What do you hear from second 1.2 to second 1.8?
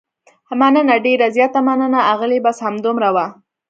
زیاته